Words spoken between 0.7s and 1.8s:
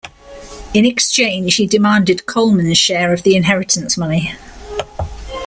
In exchange, he